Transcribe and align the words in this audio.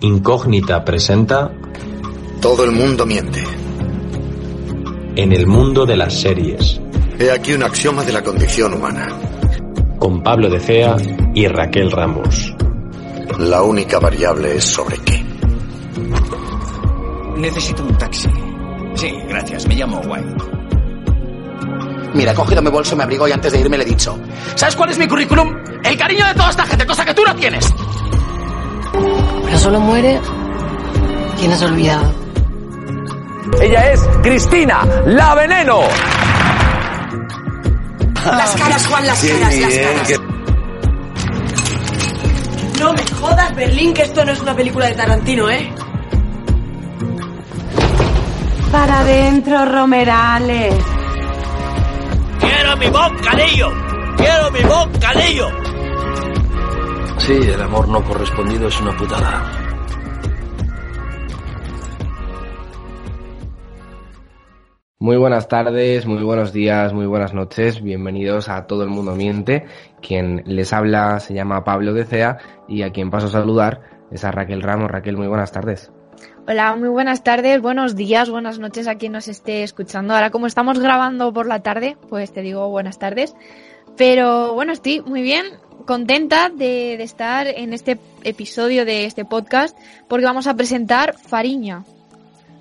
Incógnita 0.00 0.84
presenta 0.84 1.50
Todo 2.40 2.64
el 2.64 2.72
mundo 2.72 3.06
miente. 3.06 3.42
En 5.16 5.32
el 5.32 5.46
mundo 5.46 5.84
de 5.86 5.96
las 5.96 6.14
series, 6.20 6.80
He 7.18 7.30
aquí 7.30 7.52
un 7.52 7.62
axioma 7.62 8.02
de 8.02 8.12
la 8.12 8.22
condición 8.22 8.74
humana. 8.74 9.08
con 9.98 10.22
Pablo 10.22 10.50
de 10.50 10.58
Cea 10.58 10.96
y 11.34 11.46
Raquel 11.46 11.90
Ramos. 11.92 12.52
La 13.38 13.62
única 13.62 14.00
variable 14.00 14.56
es 14.56 14.64
sobre 14.64 14.96
qué. 14.98 15.22
Necesito 17.36 17.84
un 17.84 17.96
taxi. 17.96 18.28
Sí, 18.94 19.12
gracias. 19.28 19.66
Me 19.68 19.74
llamo 19.76 20.00
White. 20.00 20.34
Mira, 22.14 22.32
he 22.32 22.34
cogido 22.34 22.60
mi 22.62 22.70
bolso, 22.70 22.96
me 22.96 23.04
abrigo 23.04 23.28
y 23.28 23.32
antes 23.32 23.52
de 23.52 23.60
irme 23.60 23.78
le 23.78 23.84
he 23.84 23.86
dicho. 23.86 24.18
¿Sabes 24.56 24.74
cuál 24.74 24.90
es 24.90 24.98
mi 24.98 25.06
currículum? 25.06 25.54
El 25.84 25.96
cariño 25.96 26.26
de 26.26 26.34
toda 26.34 26.50
esta 26.50 26.66
gente, 26.66 26.84
cosa 26.84 27.04
que 27.04 27.14
tú 27.14 27.22
no 27.24 27.34
tienes. 27.36 27.72
Pero 28.92 29.58
solo 29.58 29.80
muere 29.80 30.20
quien 31.38 31.52
es 31.52 31.62
olvidado. 31.62 32.12
Ella 33.60 33.92
es 33.92 34.00
Cristina, 34.22 34.86
la 35.06 35.34
veneno. 35.34 35.80
Las 38.24 38.54
caras, 38.54 38.86
Juan, 38.86 39.06
las 39.06 39.24
caras, 39.24 39.54
las 39.56 39.74
caras. 39.74 40.20
No 42.78 42.92
me 42.92 43.06
jodas, 43.20 43.54
Berlín, 43.54 43.94
que 43.94 44.02
esto 44.02 44.24
no 44.24 44.32
es 44.32 44.40
una 44.40 44.54
película 44.54 44.86
de 44.86 44.94
Tarantino, 44.94 45.50
¿eh? 45.50 45.72
Para 48.72 49.00
adentro, 49.00 49.64
Romerales. 49.66 50.74
¡Quiero 52.40 52.76
mi 52.76 52.86
bocadillo! 52.88 53.68
¡Quiero 54.16 54.50
mi 54.50 54.62
bocadillo! 54.62 55.71
Sí, 57.32 57.48
el 57.48 57.62
amor 57.62 57.88
no 57.88 58.04
correspondido 58.04 58.68
es 58.68 58.78
una 58.82 58.94
putada. 58.94 59.42
Muy 64.98 65.16
buenas 65.16 65.48
tardes, 65.48 66.04
muy 66.04 66.22
buenos 66.22 66.52
días, 66.52 66.92
muy 66.92 67.06
buenas 67.06 67.32
noches. 67.32 67.82
Bienvenidos 67.82 68.50
a 68.50 68.66
Todo 68.66 68.82
el 68.82 68.90
Mundo 68.90 69.16
Miente. 69.16 69.64
Quien 70.02 70.42
les 70.44 70.74
habla 70.74 71.20
se 71.20 71.32
llama 71.32 71.64
Pablo 71.64 71.94
de 71.94 72.04
Cea 72.04 72.36
y 72.68 72.82
a 72.82 72.90
quien 72.90 73.10
paso 73.10 73.28
a 73.28 73.30
saludar 73.30 73.80
es 74.10 74.26
a 74.26 74.30
Raquel 74.30 74.60
Ramos. 74.60 74.90
Raquel, 74.90 75.16
muy 75.16 75.26
buenas 75.26 75.52
tardes. 75.52 75.90
Hola, 76.46 76.76
muy 76.76 76.90
buenas 76.90 77.24
tardes, 77.24 77.62
buenos 77.62 77.96
días, 77.96 78.28
buenas 78.28 78.58
noches 78.58 78.86
a 78.88 78.96
quien 78.96 79.12
nos 79.12 79.28
esté 79.28 79.62
escuchando. 79.62 80.12
Ahora 80.12 80.28
como 80.28 80.46
estamos 80.46 80.80
grabando 80.80 81.32
por 81.32 81.46
la 81.46 81.60
tarde, 81.62 81.96
pues 82.10 82.30
te 82.30 82.42
digo 82.42 82.68
buenas 82.68 82.98
tardes. 82.98 83.34
Pero 83.96 84.54
bueno, 84.54 84.72
estoy 84.72 85.00
muy 85.00 85.22
bien, 85.22 85.46
contenta 85.84 86.48
de, 86.48 86.94
estar 87.02 87.46
en 87.46 87.72
este 87.72 87.98
episodio 88.24 88.84
de 88.84 89.04
este 89.04 89.24
podcast 89.24 89.76
porque 90.08 90.24
vamos 90.24 90.46
a 90.46 90.54
presentar 90.54 91.16
Fariña. 91.18 91.84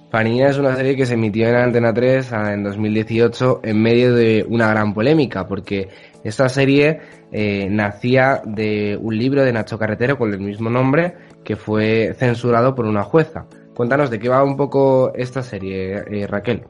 Fariña 0.10 0.50
es 0.50 0.58
una 0.58 0.76
serie 0.76 0.98
que 0.98 1.06
se 1.06 1.14
emitió 1.14 1.48
en 1.48 1.56
Antena 1.56 1.94
3 1.94 2.32
en 2.34 2.64
2018 2.64 3.62
en 3.64 3.82
medio 3.82 4.14
de 4.14 4.46
una 4.50 4.68
gran 4.68 4.94
polémica, 4.94 5.48
porque 5.48 5.88
esta 6.26 6.50
serie 6.50 7.00
eh, 7.32 7.70
nacía 7.70 8.42
de 8.44 9.00
un 9.02 9.18
libro 9.18 9.46
de 9.46 9.54
Nacho 9.54 9.80
Carretero 9.80 10.18
con 10.18 10.34
el 10.34 10.42
mismo 10.42 10.70
nombre 10.70 11.16
que 11.46 11.56
fue 11.56 12.14
censurado 12.18 12.76
por 12.76 12.86
una 12.86 13.04
jueza. 13.04 13.46
Cuéntanos 13.74 14.10
de 14.10 14.20
qué 14.20 14.28
va 14.28 14.44
un 14.44 14.58
poco 14.58 15.14
esta 15.16 15.42
serie, 15.42 16.04
eh, 16.12 16.28
Raquel. 16.28 16.66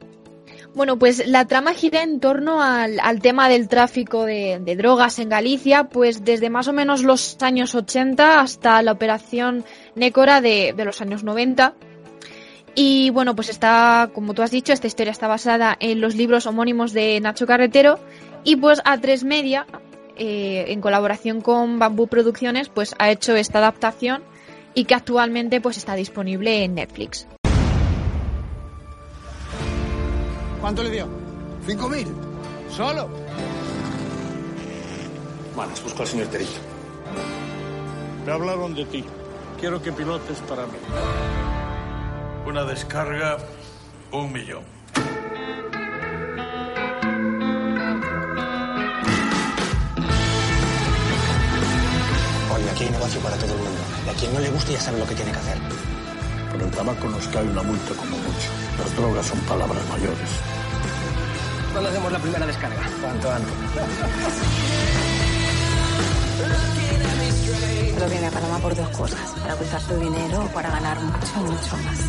Bueno, 0.74 0.98
pues 0.98 1.28
la 1.28 1.46
trama 1.46 1.74
gira 1.74 2.02
en 2.02 2.22
torno 2.22 2.62
al, 2.62 3.00
al 3.02 3.22
tema 3.22 3.50
del 3.50 3.68
tráfico 3.68 4.24
de, 4.24 4.60
de, 4.64 4.76
drogas 4.78 5.20
en 5.20 5.28
Galicia, 5.28 5.86
pues 5.86 6.24
desde 6.24 6.50
más 6.50 6.70
o 6.70 6.74
menos 6.74 7.04
los 7.04 7.38
años 7.42 7.76
80 7.76 8.40
hasta 8.40 8.82
la 8.82 8.94
operación 8.94 9.66
Nécora 9.96 10.40
de, 10.40 10.74
de 10.76 10.86
los 10.86 11.02
años 11.02 11.26
90. 11.26 11.74
Y 12.74 13.10
bueno, 13.10 13.36
pues 13.36 13.50
está, 13.50 14.12
como 14.14 14.34
tú 14.34 14.44
has 14.44 14.52
dicho, 14.52 14.72
esta 14.72 14.88
historia 14.88 15.12
está 15.12 15.28
basada 15.28 15.76
en 15.80 16.00
los 16.00 16.16
libros 16.16 16.46
homónimos 16.46 16.94
de 16.94 17.20
Nacho 17.20 17.46
Carretero 17.46 18.00
y 18.46 18.56
pues 18.56 18.82
A3 18.84 19.26
Media, 19.26 19.68
eh, 20.16 20.66
en 20.70 20.80
colaboración 20.80 21.42
con 21.42 21.80
Bambú 21.80 22.08
Producciones, 22.08 22.70
pues 22.70 22.96
ha 22.98 23.12
hecho 23.12 23.36
esta 23.36 23.60
adaptación 23.60 24.24
y 24.74 24.86
que 24.86 24.96
actualmente 24.96 25.60
pues 25.60 25.76
está 25.76 25.96
disponible 25.96 26.64
en 26.64 26.76
Netflix. 26.76 27.28
¿Cuánto 30.62 30.84
le 30.84 30.92
dio? 30.92 31.08
¿Cinco 31.66 31.90
mil? 31.90 32.08
¿Solo? 32.70 33.10
Vale, 35.56 35.72
busco 35.84 36.04
al 36.04 36.08
señor 36.08 36.28
Terillo. 36.28 36.60
Me 38.26 38.32
hablaron 38.32 38.76
de 38.76 38.86
ti. 38.86 39.04
Quiero 39.60 39.82
que 39.82 39.92
pilotes 39.92 40.38
para 40.48 40.68
mí. 40.68 40.78
Una 42.46 42.64
descarga, 42.64 43.38
un 44.12 44.32
millón. 44.32 44.64
Oye, 52.54 52.70
aquí 52.70 52.84
hay 52.84 52.90
negocio 52.92 53.20
para 53.22 53.36
todo 53.38 53.54
el 53.54 53.58
mundo. 53.58 53.82
Y 54.06 54.10
a 54.10 54.14
quien 54.14 54.34
no 54.34 54.40
le 54.40 54.50
guste 54.52 54.74
ya 54.74 54.80
sabe 54.80 55.00
lo 55.00 55.08
que 55.08 55.16
tiene 55.16 55.32
que 55.32 55.40
hacer. 55.40 55.91
Por 56.52 56.62
el 56.62 56.72
tabaco 56.72 57.08
nos 57.08 57.28
cae 57.30 57.44
una 57.48 57.64
multa 57.64 57.94
como 57.96 58.18
mucho. 58.18 58.50
Las 58.78 58.96
drogas 58.96 59.26
son 59.26 59.40
palabras 59.42 59.82
mayores. 59.90 60.30
¿Cuándo 61.72 61.90
hacemos 61.90 62.12
la 62.12 62.20
primera 62.20 62.46
descarga? 62.46 62.90
Cuanto 63.02 63.32
antes. 63.32 63.54
Pero 67.96 68.10
viene 68.10 68.28
a 68.28 68.32
Panamá 68.32 68.58
por 68.60 68.76
dos 68.76 68.90
cosas. 68.90 69.20
Para 69.42 69.54
ocultar 69.56 69.82
su 69.82 69.96
dinero 69.96 70.44
o 70.44 70.48
para 70.48 70.72
ganar 70.72 71.00
mucho, 71.00 71.38
mucho 71.38 71.78
más. 71.78 72.00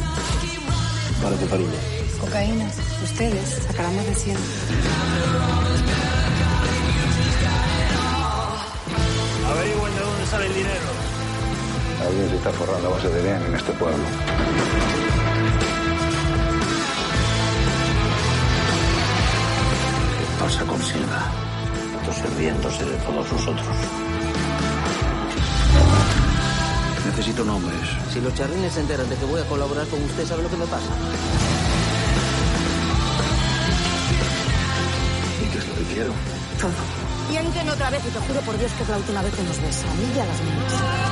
¿Para 1.22 1.36
qué 1.36 1.46
farina? 1.46 1.72
Cocaína. 2.20 2.66
Ustedes 3.04 3.48
sacarán 3.66 3.94
más 3.94 4.06
de 4.06 4.14
100. 4.14 4.36
Averigüen 9.48 9.94
de 9.94 10.00
dónde 10.00 10.26
sale 10.26 10.46
el 10.46 10.54
dinero. 10.54 11.11
Alguien 12.06 12.28
se 12.30 12.36
está 12.36 12.50
forrando 12.52 12.88
a 12.88 12.90
base 12.90 13.08
de 13.08 13.22
bien 13.22 13.42
en 13.42 13.54
este 13.54 13.72
pueblo. 13.72 14.04
¿Qué 20.18 20.44
pasa 20.44 20.64
con 20.64 20.82
Silva? 20.82 21.32
Sirviéndose 22.12 22.84
de 22.84 22.96
todos 22.98 23.32
nosotros. 23.32 23.66
Necesito 27.06 27.44
nombres. 27.44 27.80
Si 28.12 28.20
los 28.20 28.34
charrines 28.34 28.72
se 28.74 28.80
enteran 28.80 29.08
de 29.08 29.16
que 29.16 29.24
voy 29.24 29.40
a 29.40 29.44
colaborar 29.44 29.86
con 29.86 30.02
usted, 30.02 30.26
¿sabe 30.26 30.42
lo 30.42 30.50
que 30.50 30.56
me 30.56 30.66
pasa? 30.66 30.92
¿Y 35.42 35.52
qué 35.52 35.58
es 35.58 35.68
lo 35.68 35.74
que 35.74 35.94
quiero? 35.94 36.12
Todo. 36.60 37.02
Otra 37.72 37.88
vez 37.90 38.02
y 38.06 38.10
te 38.10 38.18
juro 38.18 38.40
por 38.40 38.58
Dios 38.58 38.70
que 38.72 38.82
es 38.82 38.88
la 38.90 38.98
última 38.98 39.22
vez 39.22 39.34
que 39.34 39.42
nos 39.42 39.60
ves. 39.62 39.84
A 39.84 39.94
mí 39.94 40.12
y 40.14 40.20
a 40.20 40.26
las 40.26 40.42
mías. 40.42 41.11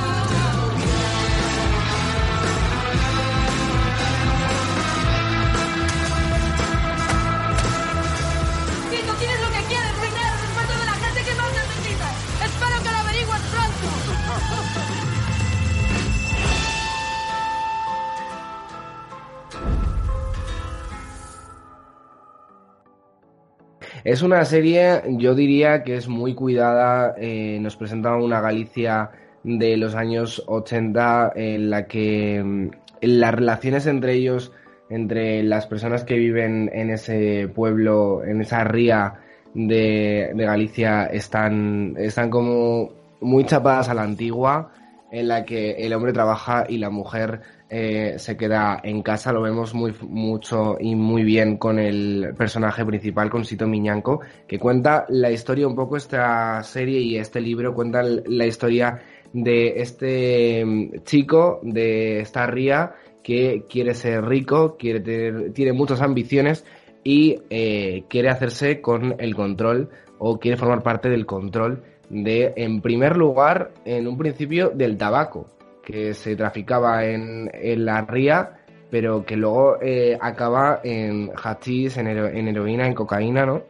Es 24.03 24.23
una 24.23 24.43
serie, 24.45 25.03
yo 25.09 25.35
diría 25.35 25.83
que 25.83 25.95
es 25.95 26.07
muy 26.07 26.33
cuidada, 26.33 27.13
eh, 27.17 27.59
nos 27.61 27.75
presenta 27.75 28.15
una 28.15 28.41
Galicia 28.41 29.11
de 29.43 29.77
los 29.77 29.93
años 29.93 30.43
80 30.47 31.33
en 31.35 31.69
la 31.69 31.85
que 31.85 32.41
mm, 32.43 32.69
las 33.01 33.33
relaciones 33.35 33.85
entre 33.85 34.13
ellos, 34.13 34.51
entre 34.89 35.43
las 35.43 35.67
personas 35.67 36.03
que 36.03 36.15
viven 36.15 36.71
en 36.73 36.89
ese 36.89 37.47
pueblo, 37.53 38.23
en 38.23 38.41
esa 38.41 38.63
ría 38.63 39.19
de, 39.53 40.31
de 40.33 40.45
Galicia, 40.45 41.05
están, 41.05 41.93
están 41.97 42.31
como 42.31 42.89
muy 43.19 43.45
chapadas 43.45 43.89
a 43.89 43.93
la 43.93 44.03
antigua. 44.03 44.71
en 45.11 45.27
la 45.27 45.43
que 45.43 45.71
el 45.71 45.93
hombre 45.93 46.13
trabaja 46.13 46.65
y 46.69 46.77
la 46.77 46.89
mujer 46.89 47.41
eh, 47.73 48.19
se 48.19 48.35
queda 48.35 48.81
en 48.83 49.01
casa. 49.01 49.31
Lo 49.31 49.41
vemos 49.41 49.73
muy 49.73 49.95
mucho 50.01 50.75
y 50.77 50.93
muy 50.93 51.23
bien 51.23 51.55
con 51.55 51.79
el 51.79 52.33
personaje 52.37 52.83
principal, 52.85 53.29
con 53.29 53.45
Sito 53.45 53.65
Miñanco, 53.65 54.19
que 54.45 54.59
cuenta 54.59 55.05
la 55.07 55.31
historia 55.31 55.69
un 55.69 55.75
poco 55.75 55.95
esta 55.95 56.61
serie 56.63 56.99
y 56.99 57.15
este 57.15 57.39
libro 57.39 57.73
cuenta 57.73 58.03
la 58.03 58.45
historia 58.45 58.99
de 59.31 59.81
este 59.81 60.65
mm, 60.65 61.03
chico 61.05 61.61
de 61.63 62.19
esta 62.19 62.45
ría 62.45 62.91
que 63.23 63.63
quiere 63.69 63.93
ser 63.93 64.25
rico, 64.25 64.75
quiere 64.77 64.99
tener, 64.99 65.53
tiene 65.53 65.71
muchas 65.71 66.01
ambiciones 66.01 66.65
y 67.05 67.39
eh, 67.49 68.03
quiere 68.09 68.27
hacerse 68.27 68.81
con 68.81 69.15
el 69.17 69.33
control 69.33 69.89
o 70.19 70.39
quiere 70.39 70.57
formar 70.57 70.83
parte 70.83 71.09
del 71.09 71.25
control 71.25 71.83
de, 72.09 72.51
en 72.57 72.81
primer 72.81 73.15
lugar, 73.15 73.71
en 73.85 74.09
un 74.09 74.17
principio, 74.17 74.71
del 74.71 74.97
tabaco, 74.97 75.47
que 75.83 76.13
se 76.13 76.35
traficaba 76.35 77.05
en, 77.05 77.49
en 77.53 77.85
la 77.85 78.01
ría, 78.01 78.61
pero 78.89 79.25
que 79.25 79.35
luego 79.35 79.81
eh, 79.81 80.17
acaba 80.19 80.81
en 80.83 81.31
hachís, 81.35 81.97
en, 81.97 82.07
en 82.07 82.47
heroína, 82.47 82.87
en 82.87 82.93
cocaína, 82.93 83.45
¿no? 83.45 83.63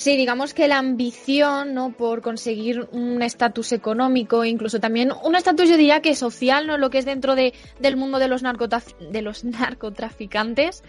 Sí, 0.00 0.16
digamos 0.16 0.54
que 0.54 0.66
la 0.66 0.78
ambición, 0.78 1.74
¿no? 1.74 1.92
Por 1.92 2.22
conseguir 2.22 2.88
un 2.90 3.20
estatus 3.20 3.72
económico, 3.72 4.46
incluso 4.46 4.80
también 4.80 5.12
un 5.24 5.34
estatus, 5.34 5.68
yo 5.68 5.76
diría 5.76 6.00
que 6.00 6.14
social, 6.14 6.66
¿no? 6.66 6.78
Lo 6.78 6.88
que 6.88 6.96
es 6.96 7.04
dentro 7.04 7.34
de, 7.34 7.52
del 7.80 7.98
mundo 7.98 8.18
de 8.18 8.26
los, 8.26 8.42
de 8.42 9.20
los 9.20 9.44
narcotraficantes. 9.60 10.82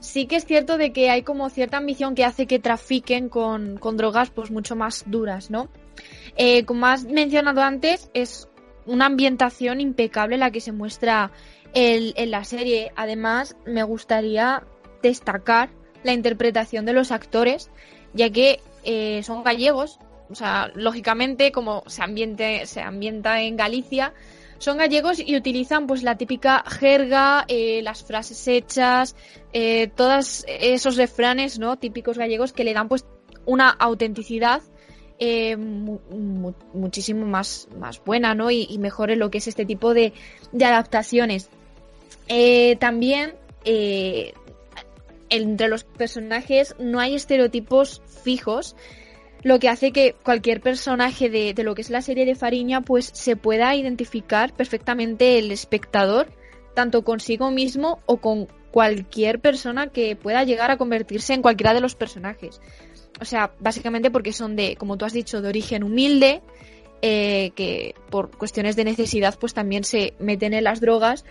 Sí 0.00 0.24
que 0.24 0.36
es 0.36 0.46
cierto 0.46 0.78
de 0.78 0.94
que 0.94 1.10
hay 1.10 1.22
como 1.22 1.50
cierta 1.50 1.76
ambición 1.76 2.14
que 2.14 2.24
hace 2.24 2.46
que 2.46 2.58
trafiquen 2.58 3.28
con, 3.28 3.76
con 3.76 3.98
drogas, 3.98 4.30
pues 4.30 4.50
mucho 4.50 4.76
más 4.76 5.04
duras, 5.06 5.50
¿no? 5.50 5.68
Eh, 6.36 6.64
como 6.64 6.86
has 6.86 7.04
mencionado 7.04 7.60
antes, 7.60 8.10
es 8.14 8.48
una 8.86 9.06
ambientación 9.06 9.80
impecable 9.80 10.36
la 10.36 10.50
que 10.50 10.60
se 10.60 10.72
muestra 10.72 11.30
el, 11.72 12.14
en 12.16 12.30
la 12.30 12.44
serie. 12.44 12.92
Además, 12.96 13.56
me 13.66 13.82
gustaría 13.82 14.62
destacar 15.02 15.70
la 16.02 16.12
interpretación 16.12 16.84
de 16.84 16.92
los 16.92 17.12
actores 17.12 17.70
ya 18.14 18.30
que 18.30 18.60
eh, 18.84 19.22
son 19.22 19.42
gallegos, 19.42 19.98
o 20.30 20.34
sea, 20.34 20.70
lógicamente 20.74 21.52
como 21.52 21.82
se, 21.86 22.02
ambiente, 22.02 22.64
se 22.66 22.80
ambienta 22.80 23.42
en 23.42 23.56
Galicia, 23.56 24.14
son 24.58 24.78
gallegos 24.78 25.18
y 25.18 25.36
utilizan 25.36 25.86
pues 25.86 26.02
la 26.02 26.16
típica 26.16 26.64
jerga, 26.66 27.44
eh, 27.48 27.82
las 27.82 28.04
frases 28.04 28.46
hechas, 28.48 29.16
eh, 29.52 29.88
todos 29.94 30.44
esos 30.46 30.96
refranes 30.96 31.58
no 31.58 31.76
típicos 31.76 32.16
gallegos 32.16 32.52
que 32.52 32.64
le 32.64 32.72
dan 32.72 32.88
pues 32.88 33.04
una 33.46 33.68
autenticidad 33.68 34.62
eh, 35.18 35.56
muchísimo 35.56 37.26
más, 37.26 37.68
más 37.78 38.02
buena 38.04 38.34
¿no? 38.34 38.50
y, 38.50 38.66
y 38.68 38.78
mejor 38.78 39.10
en 39.10 39.18
lo 39.18 39.30
que 39.30 39.38
es 39.38 39.48
este 39.48 39.64
tipo 39.64 39.94
de, 39.94 40.12
adaptaciones. 40.54 41.48
también 42.78 43.34
entre 45.30 45.68
los 45.68 45.84
personajes 45.84 46.74
no 46.78 47.00
hay 47.00 47.14
estereotipos 47.14 48.02
fijos, 48.22 48.76
lo 49.42 49.58
que 49.58 49.68
hace 49.68 49.92
que 49.92 50.14
cualquier 50.22 50.60
personaje 50.60 51.28
de, 51.28 51.54
de, 51.54 51.62
lo 51.64 51.74
que 51.74 51.82
es 51.82 51.90
la 51.90 52.02
serie 52.02 52.24
de 52.24 52.34
Fariña 52.34 52.80
pues 52.80 53.10
se 53.12 53.36
pueda 53.36 53.74
identificar 53.74 54.54
perfectamente 54.54 55.38
el 55.38 55.50
espectador, 55.52 56.28
tanto 56.74 57.04
consigo 57.04 57.50
mismo 57.50 58.00
o 58.06 58.16
con 58.16 58.48
cualquier 58.70 59.40
persona 59.40 59.88
que 59.88 60.16
pueda 60.16 60.44
llegar 60.44 60.70
a 60.70 60.78
convertirse 60.78 61.34
en 61.34 61.42
cualquiera 61.42 61.74
de 61.74 61.80
los 61.80 61.94
personajes. 61.94 62.60
O 63.20 63.24
sea, 63.24 63.52
básicamente 63.60 64.10
porque 64.10 64.32
son 64.32 64.56
de, 64.56 64.76
como 64.76 64.96
tú 64.96 65.04
has 65.04 65.12
dicho, 65.12 65.40
de 65.40 65.48
origen 65.48 65.84
humilde, 65.84 66.42
eh, 67.02 67.52
que 67.54 67.94
por 68.10 68.30
cuestiones 68.30 68.76
de 68.76 68.84
necesidad 68.84 69.36
pues 69.38 69.52
también 69.52 69.84
se 69.84 70.14
meten 70.18 70.54
en 70.54 70.64
las 70.64 70.80
drogas 70.80 71.24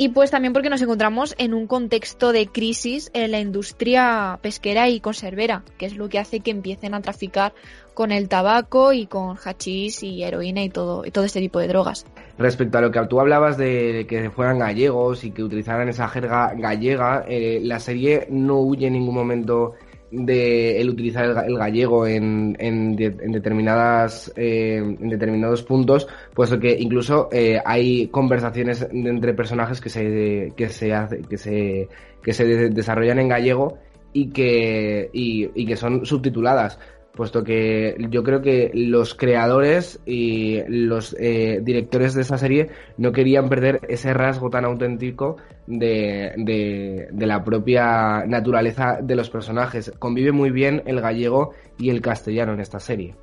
y 0.00 0.10
pues 0.10 0.30
también 0.30 0.52
porque 0.52 0.70
nos 0.70 0.80
encontramos 0.80 1.34
en 1.38 1.52
un 1.52 1.66
contexto 1.66 2.32
de 2.32 2.46
crisis 2.46 3.10
en 3.14 3.32
la 3.32 3.40
industria 3.40 4.38
pesquera 4.40 4.88
y 4.88 5.00
conservera, 5.00 5.64
que 5.76 5.86
es 5.86 5.96
lo 5.96 6.08
que 6.08 6.20
hace 6.20 6.38
que 6.38 6.52
empiecen 6.52 6.94
a 6.94 7.02
traficar 7.02 7.52
con 7.94 8.12
el 8.12 8.28
tabaco 8.28 8.92
y 8.92 9.06
con 9.06 9.36
hachís 9.36 10.04
y 10.04 10.22
heroína 10.22 10.62
y 10.62 10.68
todo, 10.70 11.04
y 11.04 11.10
todo 11.10 11.24
este 11.24 11.40
tipo 11.40 11.58
de 11.58 11.66
drogas. 11.66 12.06
Respecto 12.38 12.78
a 12.78 12.80
lo 12.80 12.92
que 12.92 13.04
tú 13.06 13.18
hablabas 13.18 13.58
de 13.58 14.06
que 14.08 14.30
fueran 14.30 14.60
gallegos 14.60 15.24
y 15.24 15.32
que 15.32 15.42
utilizaran 15.42 15.88
esa 15.88 16.08
jerga 16.08 16.54
gallega, 16.54 17.24
eh, 17.26 17.60
la 17.64 17.80
serie 17.80 18.28
no 18.30 18.60
huye 18.60 18.86
en 18.86 18.92
ningún 18.92 19.16
momento 19.16 19.74
de 20.10 20.80
el 20.80 20.88
utilizar 20.90 21.44
el, 21.46 21.58
gallego 21.58 22.06
en, 22.06 22.56
en, 22.58 22.96
determinadas 22.96 24.32
eh, 24.36 24.76
en 24.76 25.08
determinados 25.08 25.62
puntos 25.62 26.08
puesto 26.34 26.58
que 26.58 26.76
incluso 26.78 27.28
eh, 27.30 27.60
hay 27.64 28.08
conversaciones 28.08 28.86
entre 28.90 29.34
personajes 29.34 29.80
que 29.80 29.90
se 29.90 30.52
que 30.56 30.68
se 30.68 30.94
hace, 30.94 31.20
que 31.22 31.36
se 31.36 31.88
que 32.22 32.32
se 32.32 32.44
desarrollan 32.70 33.18
en 33.18 33.28
gallego 33.28 33.78
y 34.12 34.30
que 34.30 35.10
y, 35.12 35.50
y 35.54 35.66
que 35.66 35.76
son 35.76 36.06
subtituladas 36.06 36.78
puesto 37.18 37.42
que 37.42 37.96
yo 38.10 38.22
creo 38.22 38.40
que 38.40 38.70
los 38.72 39.16
creadores 39.16 39.98
y 40.06 40.62
los 40.68 41.16
eh, 41.18 41.58
directores 41.64 42.14
de 42.14 42.22
esa 42.22 42.38
serie 42.38 42.70
no 42.96 43.10
querían 43.10 43.48
perder 43.48 43.80
ese 43.88 44.14
rasgo 44.14 44.50
tan 44.50 44.64
auténtico 44.64 45.36
de, 45.66 46.32
de, 46.36 47.26
la 47.26 47.42
propia 47.42 48.24
naturaleza 48.24 48.98
de 49.02 49.16
los 49.16 49.30
personajes. 49.30 49.90
Convive 49.98 50.30
muy 50.30 50.50
bien 50.50 50.84
el 50.86 51.00
gallego 51.00 51.54
y 51.76 51.90
el 51.90 52.00
castellano 52.00 52.52
en 52.52 52.60
esta 52.60 52.78
serie. 52.78 53.16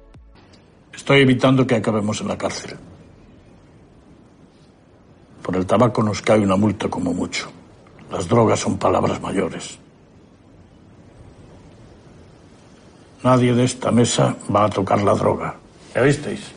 Estoy 0.94 1.22
evitando 1.22 1.66
que 1.66 1.76
acabemos 1.76 2.20
en 2.20 2.28
la 2.28 2.38
cárcel. 2.38 2.76
Por 5.42 5.56
el 5.56 5.66
tabaco 5.66 6.04
nos 6.04 6.22
cae 6.22 6.42
una 6.42 6.58
multa 6.58 6.90
como 6.90 7.14
mucho. 7.14 7.50
Las 8.12 8.28
drogas 8.28 8.60
son 8.60 8.78
palabras 8.78 9.22
mayores. 9.22 9.80
Nadie 13.26 13.56
de 13.56 13.64
esta 13.64 13.90
mesa 13.90 14.36
va 14.56 14.66
a 14.66 14.70
tocar 14.70 15.02
la 15.02 15.16
droga. 15.16 15.56
¿Me 15.96 16.02
oísteis? 16.02 16.52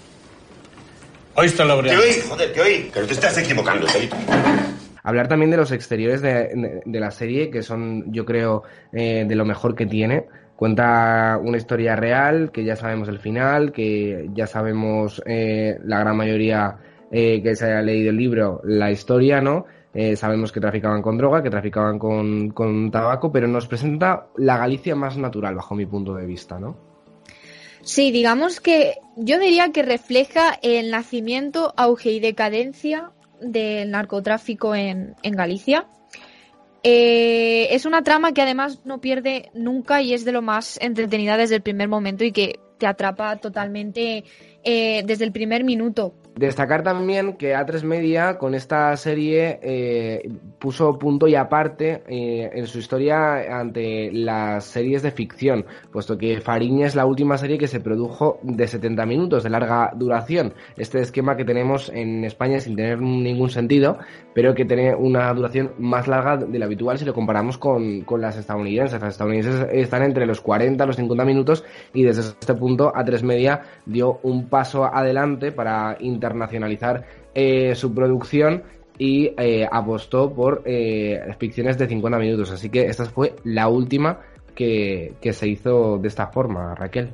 ¿Oíste, 1.35 1.65
Laureano? 1.65 1.99
Te 1.99 2.07
oí, 2.07 2.15
joder, 2.29 2.53
te 2.53 2.61
oí. 2.61 2.91
Pero 2.93 3.07
te 3.07 3.15
estás 3.15 3.39
equivocando, 3.39 3.87
Celito. 3.89 4.17
Hablar 5.03 5.29
también 5.29 5.51
de 5.51 5.57
los 5.57 5.73
exteriores 5.73 6.21
de, 6.21 6.35
de, 6.55 6.83
de 6.85 7.01
la 7.01 7.11
serie, 7.11 7.49
que 7.51 7.63
son, 7.63 8.13
yo 8.13 8.27
creo, 8.27 8.65
eh, 8.93 9.25
de 9.27 9.35
lo 9.35 9.47
mejor 9.47 9.75
que 9.75 9.87
tiene. 9.87 10.27
Cuenta 10.57 11.41
una 11.43 11.57
historia 11.57 11.97
real, 11.97 12.51
que 12.53 12.65
ya 12.65 12.77
sabemos 12.77 13.09
el 13.09 13.19
final, 13.19 13.73
que 13.73 14.29
ya 14.35 14.47
sabemos 14.47 15.23
eh, 15.25 15.79
la 15.85 16.01
gran 16.01 16.19
mayoría 16.19 16.77
eh, 17.11 17.41
que 17.43 17.57
se 17.57 17.65
haya 17.65 17.81
leído 17.81 18.11
el 18.11 18.17
libro, 18.19 18.61
la 18.65 18.91
historia, 18.91 19.41
¿no? 19.41 19.65
Eh, 19.95 20.17
sabemos 20.17 20.53
que 20.53 20.61
traficaban 20.61 21.03
con 21.03 21.17
droga, 21.17 21.43
que 21.43 21.51
traficaban 21.51 21.99
con, 21.99 22.51
con, 22.51 22.91
tabaco, 22.91 23.33
pero 23.33 23.49
nos 23.49 23.67
presenta 23.67 24.27
la 24.37 24.59
Galicia 24.59 24.95
más 24.95 25.17
natural, 25.17 25.55
bajo 25.55 25.75
mi 25.75 25.87
punto 25.87 26.15
de 26.15 26.27
vista, 26.27 26.59
¿no? 26.59 26.77
Sí, 27.83 28.11
digamos 28.11 28.61
que 28.61 28.97
yo 29.17 29.39
diría 29.39 29.73
que 29.73 29.83
refleja 29.83 30.59
el 30.63 30.91
nacimiento, 30.91 31.73
auge 31.77 32.13
y 32.13 32.21
decadencia 32.21 33.13
del 33.41 33.91
narcotráfico 33.91 34.75
en, 34.75 35.15
en 35.23 35.33
Galicia. 35.35 35.87
Eh, 36.83 37.69
es 37.71 37.87
una 37.87 38.03
trama 38.03 38.33
que 38.33 38.43
además 38.43 38.81
no 38.85 39.01
pierde 39.01 39.51
nunca 39.55 40.03
y 40.03 40.13
es 40.13 40.25
de 40.25 40.33
lo 40.33 40.43
más 40.43 40.79
entretenida 40.81 41.37
desde 41.37 41.57
el 41.57 41.63
primer 41.63 41.89
momento 41.89 42.25
y 42.25 42.33
que 42.33 42.61
te 42.79 42.87
atrapa 42.87 43.37
totalmente 43.37 44.25
eh, 44.63 45.03
desde 45.05 45.25
el 45.25 45.33
primer 45.33 45.65
minuto. 45.65 46.15
Destacar 46.39 46.85
también 46.85 47.33
que 47.33 47.57
A3 47.57 47.83
Media 47.83 48.39
con 48.39 48.55
esta 48.55 48.97
serie 48.97 49.59
eh, 49.61 50.31
puso 50.61 50.97
punto 50.97 51.27
y 51.27 51.35
aparte 51.35 52.05
eh, 52.07 52.49
en 52.55 52.69
su 52.69 52.79
historia 52.79 53.59
ante 53.59 54.13
las 54.13 54.65
series 54.65 55.03
de 55.03 55.11
ficción, 55.11 55.67
puesto 55.91 56.17
que 56.17 56.41
Fariña 56.41 56.87
es 56.87 56.95
la 56.95 57.07
última 57.07 57.39
serie 57.39 57.59
que 57.59 57.67
se 57.67 57.81
produjo 57.81 58.39
de 58.43 58.69
70 58.69 59.05
minutos, 59.05 59.43
de 59.43 59.51
larga 59.51 59.91
duración. 59.97 60.55
Este 60.77 61.01
esquema 61.01 61.37
que 61.37 61.45
tenemos 61.45 61.91
en 61.93 62.23
España 62.23 62.61
sin 62.61 62.77
tener 62.77 63.01
ningún 63.01 63.51
sentido, 63.51 63.99
pero 64.33 64.55
que 64.55 64.65
tiene 64.65 64.95
una 64.95 65.35
duración 65.35 65.73
más 65.79 66.07
larga 66.07 66.37
de 66.37 66.57
la 66.57 66.67
habitual 66.67 66.99
si 66.99 67.05
lo 67.05 67.15
comparamos 67.15 67.59
con, 67.59 68.03
con 68.03 68.21
las 68.21 68.37
estadounidenses. 68.37 69.01
Las 69.01 69.15
estadounidenses 69.15 69.67
están 69.73 70.05
entre 70.05 70.25
los 70.25 70.41
40 70.41 70.85
y 70.85 70.87
los 70.87 70.95
50 70.95 71.25
minutos 71.25 71.65
y 71.93 72.05
desde 72.05 72.21
este 72.21 72.55
punto 72.55 72.93
A3 72.93 73.25
Media 73.25 73.63
dio 73.87 74.21
un 74.23 74.49
paso 74.49 74.85
adelante 74.85 75.51
para 75.51 75.97
internacionalizar 76.29 77.05
eh, 77.35 77.75
su 77.75 77.95
producción 77.95 78.63
y 78.99 79.33
eh, 79.39 79.67
apostó 79.71 80.33
por 80.33 80.63
eh, 80.67 81.21
ficciones 81.39 81.79
de 81.79 81.87
50 81.87 82.19
minutos. 82.19 82.51
Así 82.51 82.69
que 82.69 82.87
esta 82.87 83.07
fue 83.07 83.37
la 83.45 83.69
última 83.69 84.21
que, 84.55 85.15
se 85.33 85.49
hizo 85.49 85.99
de 85.99 86.09
esta 86.09 86.29
forma, 86.29 86.75
Raquel. 86.75 87.11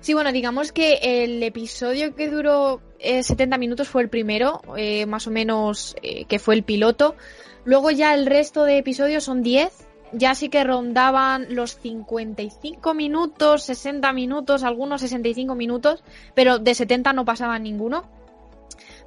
Sí, 0.00 0.14
bueno, 0.14 0.30
digamos 0.30 0.70
que 0.70 1.00
el 1.02 1.42
episodio 1.42 2.14
que 2.14 2.28
duró 2.30 2.80
70 3.00 3.58
minutos 3.58 3.88
fue 3.88 4.02
el 4.02 4.08
primero, 4.08 4.62
más 5.08 5.26
o 5.26 5.32
menos 5.32 5.96
que 6.28 6.38
fue 6.38 6.54
el 6.54 6.62
piloto. 6.62 7.16
Luego 7.64 7.90
ya 7.90 8.14
el 8.14 8.26
resto 8.26 8.62
de 8.62 8.78
episodios 8.78 9.24
son 9.24 9.42
10 9.42 9.86
ya 10.12 10.34
sí 10.34 10.48
que 10.48 10.64
rondaban 10.64 11.54
los 11.54 11.76
55 11.78 12.94
minutos, 12.94 13.64
60 13.64 14.12
minutos, 14.12 14.62
algunos 14.62 15.00
65 15.00 15.54
minutos, 15.54 16.02
pero 16.34 16.58
de 16.58 16.74
70 16.74 17.12
no 17.12 17.24
pasaban 17.24 17.62
ninguno. 17.62 18.04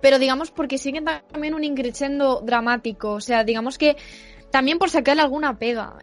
Pero 0.02 0.20
digamos 0.20 0.52
porque 0.52 0.78
siguen 0.78 1.06
también 1.06 1.54
un 1.54 1.64
increchendo 1.64 2.42
dramático, 2.42 3.14
o 3.14 3.22
sea, 3.22 3.44
digamos 3.44 3.78
que 3.78 3.98
también 4.52 4.80
por 4.80 4.90
sacarle 4.90 5.22
alguna 5.22 5.58
pega. 5.58 5.98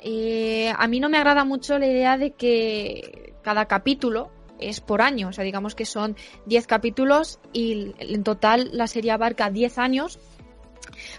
A 0.77 0.87
mí 0.89 1.01
no 1.01 1.09
me 1.09 1.19
agrada 1.19 1.45
mucho 1.45 1.79
la 1.79 1.87
idea 1.87 2.17
de 2.17 2.33
que 2.33 3.35
cada 3.43 3.67
capítulo 3.67 4.31
es 4.59 4.81
por 4.81 5.03
año, 5.03 5.29
o 5.29 5.33
sea, 5.33 5.45
digamos 5.45 5.75
que 5.75 5.85
son 5.85 6.17
10 6.47 6.67
capítulos 6.67 7.41
y 7.53 7.95
en 7.99 8.23
total 8.23 8.71
la 8.73 8.87
serie 8.87 9.11
abarca 9.11 9.51
10 9.51 9.79
años. 9.79 10.19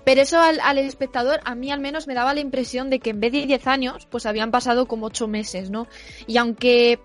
Pero 0.04 0.22
eso 0.22 0.40
al, 0.40 0.60
al, 0.62 0.78
espectador, 0.80 1.40
a 1.44 1.54
mí 1.54 1.72
al 1.72 1.80
menos 1.80 2.08
me 2.08 2.16
daba 2.16 2.34
la 2.34 2.40
impresión 2.40 2.90
de 2.90 3.00
que 3.00 3.12
en 3.12 3.20
vez 3.20 3.32
de 3.32 3.46
10 3.46 3.68
años, 3.68 4.08
pues 4.10 4.26
habían 4.26 4.50
pasado 4.50 4.88
como 4.88 5.08
8 5.08 5.28
meses, 5.28 5.70
¿no? 5.70 5.88
Y 6.26 6.38
aunque 6.38 7.00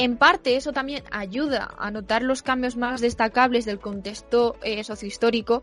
en 0.00 0.16
parte 0.16 0.56
eso 0.56 0.72
también 0.72 1.04
ayuda 1.10 1.74
a 1.78 1.90
notar 1.90 2.22
los 2.22 2.42
cambios 2.42 2.74
más 2.76 3.02
destacables 3.02 3.66
del 3.66 3.78
contexto 3.78 4.56
eh, 4.62 4.82
sociohistórico, 4.82 5.62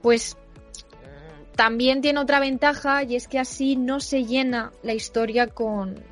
pues 0.00 0.38
también 1.54 2.00
tiene 2.00 2.18
otra 2.20 2.40
ventaja 2.40 3.02
y 3.02 3.14
es 3.14 3.28
que 3.28 3.38
así 3.38 3.76
no 3.76 4.00
se 4.00 4.24
llena 4.24 4.72
la 4.82 4.94
historia 4.94 5.48
con, 5.48 6.02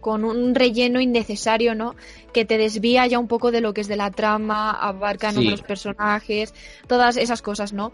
con 0.00 0.24
un 0.24 0.54
relleno 0.54 1.00
innecesario, 1.00 1.74
¿no? 1.74 1.94
Que 2.34 2.44
te 2.44 2.58
desvía 2.58 3.06
ya 3.06 3.18
un 3.18 3.28
poco 3.28 3.50
de 3.50 3.62
lo 3.62 3.72
que 3.72 3.80
es 3.80 3.88
de 3.88 3.96
la 3.96 4.10
trama, 4.10 4.72
abarcan 4.72 5.36
sí. 5.36 5.46
otros 5.46 5.62
personajes, 5.62 6.52
todas 6.86 7.16
esas 7.16 7.40
cosas, 7.40 7.72
¿no? 7.72 7.92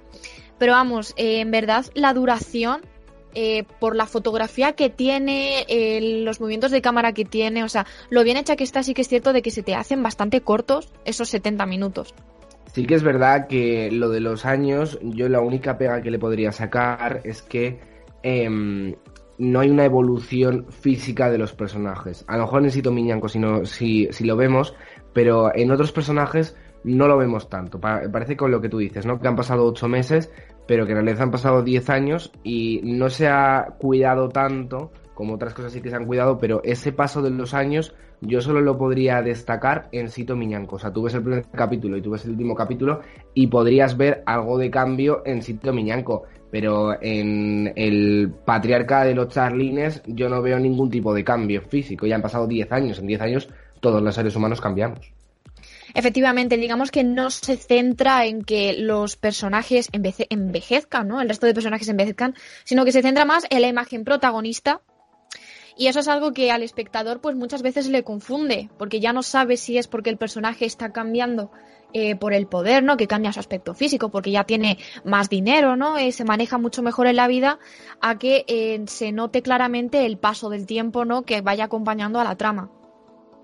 Pero 0.58 0.72
vamos, 0.72 1.14
eh, 1.16 1.40
en 1.40 1.52
verdad 1.52 1.86
la 1.94 2.12
duración, 2.12 2.80
eh, 3.34 3.64
por 3.80 3.96
la 3.96 4.06
fotografía 4.06 4.72
que 4.72 4.90
tiene, 4.90 5.64
eh, 5.68 6.22
los 6.24 6.40
movimientos 6.40 6.70
de 6.70 6.82
cámara 6.82 7.12
que 7.12 7.24
tiene, 7.24 7.64
o 7.64 7.68
sea, 7.68 7.86
lo 8.10 8.24
bien 8.24 8.36
hecha 8.36 8.56
que 8.56 8.64
está, 8.64 8.82
sí 8.82 8.94
que 8.94 9.02
es 9.02 9.08
cierto 9.08 9.32
de 9.32 9.42
que 9.42 9.50
se 9.50 9.62
te 9.62 9.74
hacen 9.74 10.02
bastante 10.02 10.40
cortos 10.40 10.92
esos 11.04 11.28
70 11.28 11.66
minutos. 11.66 12.14
Sí 12.72 12.86
que 12.86 12.94
es 12.94 13.02
verdad 13.02 13.46
que 13.46 13.90
lo 13.90 14.10
de 14.10 14.20
los 14.20 14.44
años, 14.44 14.98
yo 15.02 15.28
la 15.28 15.40
única 15.40 15.78
pega 15.78 16.02
que 16.02 16.10
le 16.10 16.18
podría 16.18 16.50
sacar 16.50 17.20
es 17.24 17.42
que 17.42 17.80
eh, 18.22 18.48
no 19.38 19.60
hay 19.60 19.70
una 19.70 19.84
evolución 19.84 20.66
física 20.70 21.30
de 21.30 21.38
los 21.38 21.52
personajes. 21.52 22.24
A 22.28 22.36
lo 22.36 22.44
mejor 22.44 22.62
necesito 22.62 22.90
Miñanco 22.90 23.28
si, 23.28 23.38
no, 23.38 23.64
si, 23.64 24.08
si 24.10 24.24
lo 24.24 24.36
vemos, 24.36 24.74
pero 25.12 25.54
en 25.54 25.70
otros 25.70 25.92
personajes 25.92 26.56
no 26.84 27.08
lo 27.08 27.16
vemos 27.16 27.48
tanto. 27.48 27.80
Pa 27.80 28.02
parece 28.12 28.36
con 28.36 28.50
lo 28.50 28.60
que 28.60 28.68
tú 28.68 28.78
dices, 28.78 29.06
¿no? 29.06 29.20
Que 29.20 29.28
han 29.28 29.36
pasado 29.36 29.64
ocho 29.64 29.88
meses, 29.88 30.30
pero 30.66 30.86
que 30.86 30.92
en 30.92 30.98
realidad 30.98 31.22
han 31.22 31.30
pasado 31.30 31.62
diez 31.62 31.90
años 31.90 32.32
y 32.42 32.80
no 32.84 33.10
se 33.10 33.28
ha 33.28 33.74
cuidado 33.78 34.28
tanto 34.28 34.90
como 35.14 35.34
otras 35.34 35.54
cosas 35.54 35.72
sí 35.72 35.80
que 35.80 35.90
se 35.90 35.96
han 35.96 36.06
cuidado, 36.06 36.38
pero 36.38 36.60
ese 36.64 36.92
paso 36.92 37.22
de 37.22 37.30
los 37.30 37.54
años 37.54 37.94
yo 38.20 38.40
solo 38.40 38.60
lo 38.60 38.76
podría 38.76 39.22
destacar 39.22 39.88
en 39.92 40.08
Sito 40.08 40.36
Miñanco. 40.36 40.76
O 40.76 40.78
sea, 40.78 40.92
tú 40.92 41.02
ves 41.02 41.14
el 41.14 41.22
primer 41.22 41.46
capítulo 41.52 41.96
y 41.96 42.02
tú 42.02 42.10
ves 42.10 42.24
el 42.24 42.32
último 42.32 42.54
capítulo 42.54 43.00
y 43.34 43.46
podrías 43.46 43.96
ver 43.96 44.22
algo 44.26 44.58
de 44.58 44.70
cambio 44.70 45.22
en 45.24 45.42
Sito 45.42 45.72
Miñanco. 45.72 46.24
Pero 46.50 47.00
en 47.00 47.72
el 47.76 48.32
patriarca 48.44 49.04
de 49.04 49.14
los 49.14 49.28
charlines 49.28 50.02
yo 50.06 50.28
no 50.28 50.40
veo 50.40 50.58
ningún 50.58 50.90
tipo 50.90 51.12
de 51.12 51.24
cambio 51.24 51.62
físico. 51.62 52.06
Ya 52.06 52.16
han 52.16 52.22
pasado 52.22 52.46
10 52.46 52.72
años. 52.72 52.98
En 52.98 53.06
10 53.06 53.20
años 53.20 53.48
todos 53.80 54.02
los 54.02 54.14
seres 54.14 54.34
humanos 54.36 54.60
cambiamos. 54.60 55.12
Efectivamente, 55.94 56.56
digamos 56.56 56.90
que 56.90 57.04
no 57.04 57.30
se 57.30 57.56
centra 57.56 58.26
en 58.26 58.42
que 58.42 58.74
los 58.74 59.16
personajes 59.16 59.88
enveje 59.92 60.26
envejezcan, 60.28 61.08
¿no? 61.08 61.20
El 61.20 61.28
resto 61.28 61.46
de 61.46 61.54
personajes 61.54 61.88
envejezcan, 61.88 62.34
sino 62.64 62.84
que 62.84 62.92
se 62.92 63.02
centra 63.02 63.24
más 63.24 63.46
en 63.48 63.62
la 63.62 63.68
imagen 63.68 64.04
protagonista 64.04 64.80
y 65.76 65.88
eso 65.88 66.00
es 66.00 66.08
algo 66.08 66.32
que 66.32 66.52
al 66.52 66.62
espectador 66.62 67.20
pues 67.20 67.34
muchas 67.34 67.62
veces 67.62 67.88
le 67.88 68.04
confunde, 68.04 68.70
porque 68.78 69.00
ya 69.00 69.12
no 69.12 69.22
sabe 69.22 69.56
si 69.56 69.76
es 69.76 69.88
porque 69.88 70.10
el 70.10 70.18
personaje 70.18 70.66
está 70.66 70.92
cambiando 70.92 71.50
eh, 71.92 72.16
por 72.16 72.32
el 72.32 72.46
poder, 72.46 72.82
¿no? 72.82 72.96
Que 72.96 73.08
cambia 73.08 73.32
su 73.32 73.40
aspecto 73.40 73.74
físico, 73.74 74.10
porque 74.10 74.30
ya 74.30 74.44
tiene 74.44 74.78
más 75.04 75.28
dinero, 75.28 75.76
¿no? 75.76 75.96
Eh, 75.98 76.12
se 76.12 76.24
maneja 76.24 76.58
mucho 76.58 76.82
mejor 76.82 77.06
en 77.06 77.16
la 77.16 77.28
vida, 77.28 77.58
a 78.00 78.18
que 78.18 78.44
eh, 78.46 78.82
se 78.86 79.12
note 79.12 79.42
claramente 79.42 80.06
el 80.06 80.18
paso 80.18 80.48
del 80.48 80.66
tiempo, 80.66 81.04
¿no? 81.04 81.22
Que 81.22 81.40
vaya 81.40 81.64
acompañando 81.64 82.20
a 82.20 82.24
la 82.24 82.36
trama. 82.36 82.70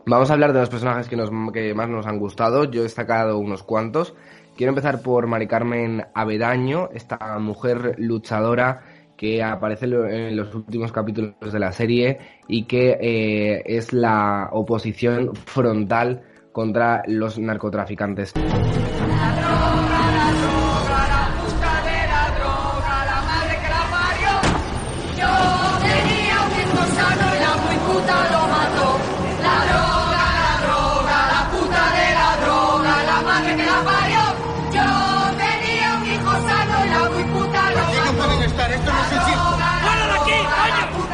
Vamos 0.06 0.30
a 0.30 0.34
hablar 0.34 0.52
de 0.52 0.60
los 0.60 0.70
personajes 0.70 1.08
que, 1.08 1.16
nos, 1.16 1.30
que 1.52 1.74
más 1.74 1.88
nos 1.88 2.06
han 2.06 2.18
gustado. 2.18 2.64
Yo 2.64 2.80
he 2.80 2.84
destacado 2.84 3.38
unos 3.38 3.62
cuantos. 3.62 4.14
Quiero 4.56 4.70
empezar 4.70 5.02
por 5.02 5.26
Mari 5.26 5.46
Carmen 5.46 6.04
Avedaño, 6.14 6.88
esta 6.92 7.38
mujer 7.38 7.94
luchadora 7.98 8.82
que 9.16 9.42
aparece 9.42 9.84
en 9.84 10.34
los 10.34 10.54
últimos 10.54 10.92
capítulos 10.92 11.52
de 11.52 11.58
la 11.58 11.72
serie 11.72 12.18
y 12.48 12.64
que 12.64 12.96
eh, 13.00 13.62
es 13.66 13.92
la 13.92 14.48
oposición 14.52 15.34
frontal 15.34 16.22
contra 16.52 17.02
los 17.06 17.38
narcotraficantes. 17.38 18.32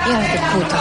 Hija 0.08 0.20
de 0.20 0.38
puta. 0.54 0.78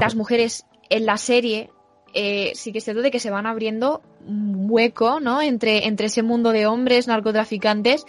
Las 0.00 0.14
mujeres 0.14 0.64
en 0.90 1.06
la 1.06 1.16
serie 1.16 1.70
eh, 2.12 2.52
sí 2.54 2.72
que 2.72 2.78
es 2.78 2.84
cierto 2.84 3.02
de 3.02 3.10
que 3.10 3.20
se 3.20 3.30
van 3.30 3.46
abriendo 3.46 4.02
un 4.26 4.66
hueco, 4.68 5.20
¿no? 5.20 5.40
Entre, 5.40 5.86
entre 5.86 6.06
ese 6.06 6.22
mundo 6.22 6.52
de 6.52 6.66
hombres 6.66 7.06
narcotraficantes 7.06 8.04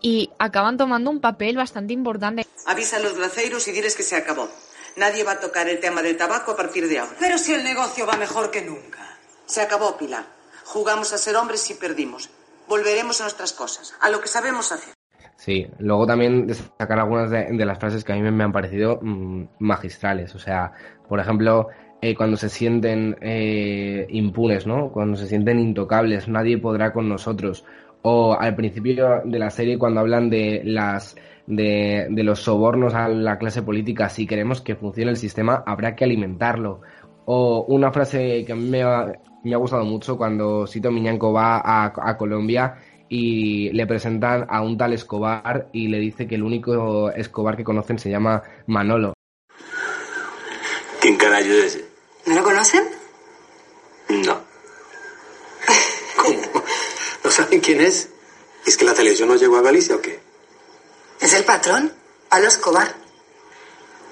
y 0.00 0.30
acaban 0.38 0.76
tomando 0.76 1.10
un 1.10 1.20
papel 1.20 1.56
bastante 1.56 1.92
importante. 1.92 2.46
Avisa 2.66 2.96
a 2.96 3.00
los 3.00 3.16
braceiros 3.16 3.68
y 3.68 3.72
diles 3.72 3.94
que 3.94 4.02
se 4.02 4.16
acabó. 4.16 4.48
Nadie 4.96 5.24
va 5.24 5.32
a 5.32 5.40
tocar 5.40 5.68
el 5.68 5.80
tema 5.80 6.02
del 6.02 6.16
tabaco 6.16 6.52
a 6.52 6.56
partir 6.56 6.88
de 6.88 6.98
ahora. 6.98 7.16
Pero 7.20 7.38
si 7.38 7.52
el 7.52 7.62
negocio 7.62 8.06
va 8.06 8.16
mejor 8.16 8.50
que 8.50 8.62
nunca. 8.62 9.18
Se 9.44 9.60
acabó, 9.60 9.96
Pilar. 9.96 10.24
Jugamos 10.64 11.12
a 11.12 11.18
ser 11.18 11.36
hombres 11.36 11.68
y 11.70 11.74
perdimos 11.74 12.30
volveremos 12.68 13.20
a 13.20 13.24
nuestras 13.24 13.52
cosas, 13.52 13.94
a 14.00 14.10
lo 14.10 14.20
que 14.20 14.28
sabemos 14.28 14.72
hacer. 14.72 14.94
Sí, 15.36 15.66
luego 15.78 16.06
también 16.06 16.46
destacar 16.46 16.98
algunas 16.98 17.30
de, 17.30 17.52
las 17.64 17.78
frases 17.78 18.04
que 18.04 18.12
a 18.12 18.16
mí 18.16 18.22
me, 18.22 18.44
han 18.44 18.52
parecido 18.52 18.98
mmm, 19.02 19.44
magistrales. 19.58 20.34
O 20.34 20.38
sea, 20.38 20.72
por 21.08 21.20
ejemplo, 21.20 21.68
eh, 22.00 22.14
cuando 22.14 22.36
se 22.36 22.48
sienten 22.48 23.16
eh, 23.20 24.06
impunes, 24.10 24.66
¿no? 24.66 24.90
Cuando 24.90 25.16
se 25.16 25.26
sienten 25.26 25.58
intocables, 25.58 26.26
nadie 26.28 26.58
podrá 26.58 26.92
con 26.92 27.08
nosotros. 27.08 27.64
O 28.02 28.34
al 28.38 28.54
principio 28.54 29.22
de 29.24 29.38
la 29.38 29.50
serie 29.50 29.78
cuando 29.78 30.00
hablan 30.00 30.30
de 30.30 30.62
las 30.64 31.16
de, 31.46 32.06
de 32.10 32.22
los 32.24 32.40
sobornos 32.40 32.94
a 32.94 33.08
la 33.08 33.38
clase 33.38 33.62
política, 33.62 34.08
si 34.08 34.26
queremos 34.26 34.60
que 34.60 34.74
funcione 34.76 35.10
el 35.10 35.16
sistema, 35.16 35.62
habrá 35.66 35.94
que 35.94 36.04
alimentarlo. 36.04 36.80
O 37.26 37.64
una 37.68 37.92
frase 37.92 38.44
que 38.44 38.52
a 38.52 38.56
mí 38.56 38.68
me 38.68 38.82
ha, 38.82 39.12
me 39.44 39.54
ha 39.54 39.58
gustado 39.58 39.84
mucho 39.84 40.16
cuando 40.16 40.66
Sito 40.66 40.90
Miñanco 40.90 41.32
va 41.32 41.58
a, 41.58 41.92
a, 41.94 42.16
Colombia 42.16 42.78
y 43.08 43.70
le 43.70 43.86
presentan 43.86 44.46
a 44.48 44.62
un 44.62 44.76
tal 44.76 44.92
Escobar 44.92 45.68
y 45.72 45.88
le 45.88 45.98
dice 45.98 46.26
que 46.26 46.36
el 46.36 46.42
único 46.42 47.10
Escobar 47.10 47.56
que 47.56 47.64
conocen 47.64 47.98
se 47.98 48.10
llama 48.10 48.42
Manolo. 48.66 49.14
¿Quién 51.00 51.16
carajo 51.16 51.44
es 51.44 51.76
ese? 51.76 51.84
¿No 52.26 52.34
lo 52.34 52.42
conocen? 52.42 52.84
No. 54.08 54.36
¿Cómo? 56.22 56.64
¿No 57.24 57.30
saben 57.30 57.60
quién 57.60 57.80
es? 57.80 58.10
¿Es 58.66 58.76
que 58.76 58.84
la 58.84 58.94
televisión 58.94 59.28
no 59.28 59.36
llegó 59.36 59.56
a 59.56 59.62
Galicia 59.62 59.94
o 59.94 60.00
qué? 60.00 60.18
Es 61.20 61.34
el 61.34 61.44
patrón, 61.44 61.92
Pablo 62.28 62.48
Escobar. 62.48 63.05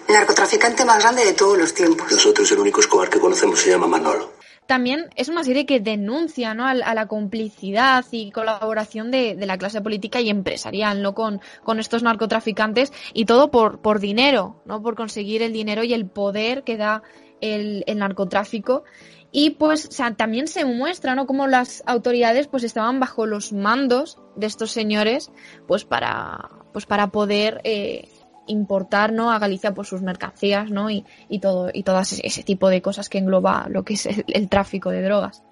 El 0.09 0.15
narcotraficante 0.15 0.85
más 0.85 1.03
grande 1.03 1.25
de 1.25 1.33
todos 1.33 1.59
los 1.59 1.75
tiempos. 1.75 2.11
Nosotros 2.11 2.51
el 2.53 2.59
único 2.59 2.81
Escobar 2.81 3.09
que 3.09 3.21
conocemos 3.21 3.61
se 3.61 3.71
llama 3.71 3.87
Manolo 3.87 4.35
también 4.67 5.11
es 5.17 5.29
una 5.29 5.45
serie 5.45 5.67
que 5.67 5.81
denuncia 5.81 6.55
¿no? 6.55 6.67
a, 6.67 6.71
a 6.71 6.95
la 6.95 7.07
complicidad 7.07 8.05
y 8.11 8.31
colaboración 8.31 9.11
de, 9.11 9.35
de, 9.35 9.47
la 9.47 9.59
clase 9.59 9.81
política 9.81 10.21
y 10.21 10.31
empresarial 10.31 11.03
¿no? 11.03 11.15
con, 11.15 11.41
con 11.63 11.79
estos 11.81 12.03
narcotraficantes 12.03 12.93
y 13.13 13.27
todo 13.27 13.51
por, 13.51 13.81
por 13.81 14.01
dinero, 14.01 14.63
¿no? 14.65 14.83
por 14.83 14.95
conseguir 14.95 15.43
el 15.43 15.53
dinero 15.53 15.85
y 15.85 15.93
el 15.93 16.07
poder 16.07 16.65
que 16.65 16.77
da 16.77 17.03
el, 17.41 17.85
el 17.87 17.99
narcotráfico. 17.99 18.85
Y 19.33 19.51
pues 19.51 19.87
o 19.87 19.93
sea, 19.93 20.15
también 20.15 20.47
se 20.47 20.65
muestra 20.65 21.15
¿no? 21.15 21.27
cómo 21.27 21.47
las 21.47 21.83
autoridades 21.87 22.47
pues 22.47 22.65
estaban 22.65 23.01
bajo 23.01 23.27
los 23.27 23.53
mandos 23.53 24.19
de 24.37 24.47
estos 24.47 24.71
señores 24.71 25.31
pues 25.67 25.85
para, 25.85 26.51
pues 26.73 26.87
para 26.87 27.09
poder 27.09 27.61
eh, 27.65 28.09
importar 28.47 29.13
¿no? 29.13 29.33
a 29.33 29.39
Galicia 29.39 29.75
por 29.75 29.87
sus 29.87 30.03
mercancías 30.03 30.71
¿no? 30.71 30.91
y, 30.91 31.05
y 31.29 31.41
todo 31.41 31.71
y 31.73 31.83
todas 31.83 32.13
ese 32.23 32.43
tipo 32.43 32.69
de 32.69 32.83
cosas 32.83 33.09
que 33.09 33.19
engloba 33.19 33.67
lo 33.69 33.85
que 33.85 33.95
es 33.95 34.07
el, 34.07 34.25
el 34.29 34.49
tráfico 34.49 34.91
de 34.91 35.03
drogas. 35.03 35.43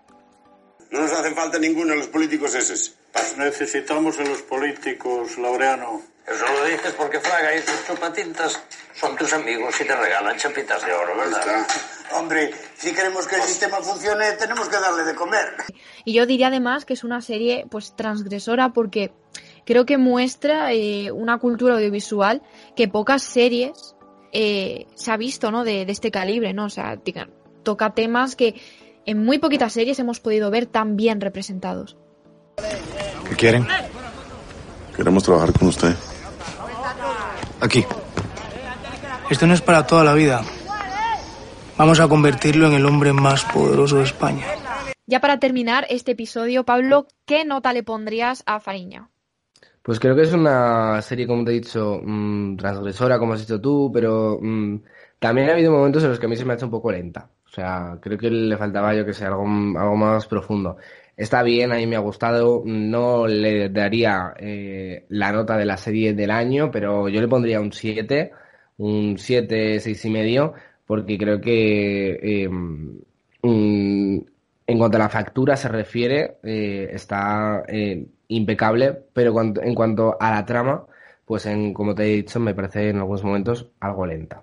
No 0.90 1.00
nos 1.00 1.12
hacen 1.12 1.34
falta 1.34 1.58
ninguno 1.58 1.92
de 1.92 2.00
los 2.00 2.08
políticos 2.08 2.54
esos. 2.54 2.94
Necesitamos 3.38 4.18
a 4.18 4.24
los 4.24 4.42
políticos, 4.42 5.38
Laureano. 5.38 6.02
Eso 6.26 6.44
lo 6.46 6.64
dices 6.66 6.94
porque 6.96 7.18
Fraga 7.18 7.56
y 7.56 7.60
tus 7.62 7.86
chupatintas 7.86 8.62
son 8.94 9.16
tus 9.16 9.32
amigos 9.32 9.74
y 9.80 9.84
te 9.84 9.96
regalan 9.96 10.36
chapitas 10.36 10.84
de 10.84 10.92
oro, 10.92 11.16
¿verdad? 11.16 11.66
Hombre, 12.12 12.52
si 12.76 12.92
queremos 12.92 13.26
que 13.26 13.36
el 13.36 13.42
sistema 13.42 13.78
funcione, 13.78 14.32
tenemos 14.32 14.68
que 14.68 14.76
darle 14.76 15.04
de 15.04 15.14
comer. 15.14 15.48
Y 16.04 16.12
yo 16.12 16.26
diría 16.26 16.48
además 16.48 16.84
que 16.84 16.92
es 16.92 17.02
una 17.02 17.20
serie 17.20 17.66
pues 17.70 17.96
transgresora 17.96 18.68
porque 18.68 19.12
creo 19.64 19.86
que 19.86 19.98
muestra 19.98 20.72
eh, 20.72 21.10
una 21.12 21.38
cultura 21.38 21.74
audiovisual 21.74 22.42
que 22.76 22.88
pocas 22.88 23.22
series 23.22 23.94
eh, 24.32 24.86
se 24.94 25.10
ha 25.10 25.16
visto, 25.16 25.50
¿no? 25.50 25.64
De, 25.64 25.84
de, 25.84 25.92
este 25.92 26.10
calibre, 26.10 26.52
¿no? 26.52 26.66
O 26.66 26.70
sea, 26.70 26.98
toca 27.62 27.94
temas 27.94 28.36
que 28.36 28.60
en 29.04 29.24
muy 29.24 29.38
poquitas 29.38 29.72
series 29.72 29.98
hemos 29.98 30.20
podido 30.20 30.50
ver 30.50 30.66
tan 30.66 30.96
bien 30.96 31.20
representados. 31.20 31.96
¿Qué 33.28 33.36
quieren? 33.36 33.66
Queremos 34.96 35.22
trabajar 35.22 35.52
con 35.52 35.68
usted. 35.68 35.94
Aquí. 37.60 37.84
Esto 39.30 39.46
no 39.46 39.54
es 39.54 39.62
para 39.62 39.86
toda 39.86 40.04
la 40.04 40.14
vida. 40.14 40.42
Vamos 41.78 42.00
a 42.00 42.08
convertirlo 42.08 42.66
en 42.66 42.74
el 42.74 42.86
hombre 42.86 43.12
más 43.12 43.44
poderoso 43.44 43.96
de 43.96 44.04
España. 44.04 44.46
Ya 45.06 45.20
para 45.20 45.38
terminar 45.38 45.86
este 45.88 46.12
episodio, 46.12 46.64
Pablo, 46.64 47.06
¿qué 47.26 47.44
nota 47.44 47.72
le 47.72 47.82
pondrías 47.82 48.42
a 48.46 48.60
Fariña? 48.60 49.10
Pues 49.82 49.98
creo 49.98 50.14
que 50.14 50.22
es 50.22 50.32
una 50.32 51.02
serie, 51.02 51.26
como 51.26 51.44
te 51.44 51.50
he 51.50 51.54
dicho, 51.54 52.00
mmm, 52.02 52.56
transgresora, 52.56 53.18
como 53.18 53.32
has 53.34 53.40
dicho 53.40 53.60
tú, 53.60 53.90
pero 53.92 54.38
mmm, 54.40 54.76
también 55.18 55.50
ha 55.50 55.52
habido 55.54 55.72
momentos 55.72 56.02
en 56.04 56.10
los 56.10 56.18
que 56.20 56.26
a 56.26 56.28
mí 56.28 56.36
se 56.36 56.44
me 56.44 56.52
ha 56.52 56.56
hecho 56.56 56.66
un 56.66 56.70
poco 56.70 56.92
lenta. 56.92 57.28
O 57.46 57.48
sea, 57.48 57.98
creo 58.00 58.16
que 58.16 58.30
le 58.30 58.56
faltaba, 58.56 58.94
yo 58.94 59.04
que 59.04 59.12
sé, 59.12 59.26
algo, 59.26 59.44
más 59.44 60.26
profundo. 60.26 60.76
Está 61.16 61.42
bien, 61.42 61.72
a 61.72 61.76
mí 61.76 61.86
me 61.86 61.96
ha 61.96 61.98
gustado. 62.00 62.62
No 62.64 63.26
le 63.26 63.68
daría 63.68 64.32
eh, 64.38 65.04
la 65.10 65.32
nota 65.32 65.56
de 65.56 65.66
la 65.66 65.76
serie 65.76 66.14
del 66.14 66.30
año, 66.30 66.70
pero 66.70 67.08
yo 67.08 67.20
le 67.20 67.28
pondría 67.28 67.60
un 67.60 67.72
7, 67.72 68.32
un 68.78 69.18
7, 69.18 69.80
6 69.80 70.04
y 70.06 70.10
medio, 70.10 70.54
porque 70.86 71.18
creo 71.18 71.40
que 71.40 72.44
eh, 72.44 72.48
mm, 72.48 74.18
en 74.66 74.78
cuanto 74.78 74.96
a 74.96 75.00
la 75.00 75.08
factura 75.08 75.56
se 75.56 75.68
refiere, 75.68 76.38
eh, 76.42 76.88
está 76.92 77.64
eh, 77.68 78.06
impecable, 78.36 78.92
pero 79.12 79.34
en 79.40 79.74
cuanto 79.74 80.16
a 80.20 80.30
la 80.30 80.44
trama, 80.44 80.86
pues 81.24 81.46
en, 81.46 81.72
como 81.72 81.94
te 81.94 82.04
he 82.04 82.16
dicho, 82.16 82.40
me 82.40 82.54
parece 82.54 82.90
en 82.90 82.98
algunos 82.98 83.24
momentos 83.24 83.68
algo 83.80 84.06
lenta. 84.06 84.42